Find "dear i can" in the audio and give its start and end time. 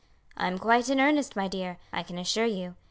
1.47-2.17